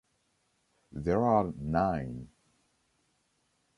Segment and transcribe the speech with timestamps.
[0.91, 2.29] There are nine.